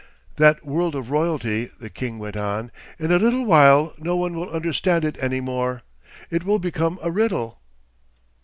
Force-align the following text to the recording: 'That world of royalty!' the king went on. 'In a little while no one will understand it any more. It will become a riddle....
'That 0.37 0.65
world 0.65 0.95
of 0.95 1.11
royalty!' 1.11 1.69
the 1.79 1.87
king 1.91 2.17
went 2.17 2.35
on. 2.35 2.71
'In 2.97 3.11
a 3.11 3.19
little 3.19 3.45
while 3.45 3.93
no 3.99 4.15
one 4.15 4.33
will 4.33 4.49
understand 4.49 5.05
it 5.05 5.15
any 5.21 5.39
more. 5.41 5.83
It 6.31 6.43
will 6.43 6.57
become 6.57 6.97
a 7.03 7.11
riddle.... 7.11 7.59